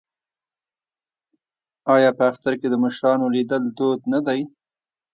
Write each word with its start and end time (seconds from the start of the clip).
آیا 1.95 2.09
په 2.17 2.23
اختر 2.31 2.53
کې 2.59 2.67
د 2.69 2.75
مشرانو 2.83 3.25
لیدل 3.35 3.63
دود 3.77 3.99
نه 4.13 4.19
دی؟ 4.27 4.39